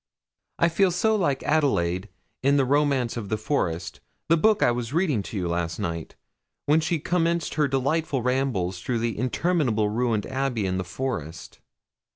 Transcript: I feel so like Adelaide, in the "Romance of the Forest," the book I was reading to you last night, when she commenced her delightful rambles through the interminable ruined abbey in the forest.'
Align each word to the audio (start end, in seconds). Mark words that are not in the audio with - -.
I 0.57 0.67
feel 0.67 0.89
so 0.89 1.15
like 1.15 1.43
Adelaide, 1.43 2.09
in 2.41 2.57
the 2.57 2.65
"Romance 2.65 3.17
of 3.17 3.29
the 3.29 3.37
Forest," 3.37 3.99
the 4.29 4.35
book 4.35 4.63
I 4.63 4.71
was 4.71 4.93
reading 4.93 5.21
to 5.21 5.37
you 5.37 5.47
last 5.47 5.77
night, 5.77 6.15
when 6.65 6.79
she 6.79 6.97
commenced 6.97 7.53
her 7.53 7.67
delightful 7.67 8.23
rambles 8.23 8.81
through 8.81 8.97
the 8.97 9.15
interminable 9.15 9.89
ruined 9.89 10.25
abbey 10.25 10.65
in 10.65 10.79
the 10.79 10.83
forest.' 10.83 11.59